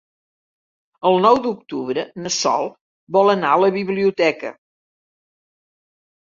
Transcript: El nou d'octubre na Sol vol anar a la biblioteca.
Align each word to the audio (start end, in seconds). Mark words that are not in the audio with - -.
El 1.09 1.17
nou 1.25 1.35
d'octubre 1.43 2.05
na 2.21 2.31
Sol 2.37 2.65
vol 3.19 3.31
anar 3.35 3.53
a 3.57 3.61
la 3.65 3.71
biblioteca. 3.77 4.53